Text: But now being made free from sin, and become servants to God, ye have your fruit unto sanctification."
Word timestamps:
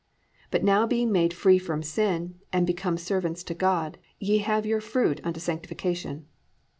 But 0.49 0.63
now 0.63 0.87
being 0.87 1.11
made 1.11 1.31
free 1.31 1.59
from 1.59 1.83
sin, 1.83 2.39
and 2.51 2.65
become 2.65 2.97
servants 2.97 3.43
to 3.43 3.53
God, 3.53 3.99
ye 4.17 4.39
have 4.39 4.65
your 4.65 4.81
fruit 4.81 5.21
unto 5.23 5.39
sanctification." 5.39 6.25